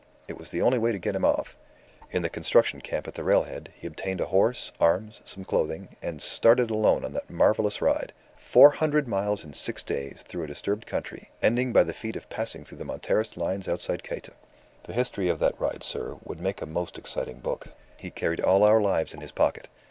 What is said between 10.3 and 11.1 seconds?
a disturbed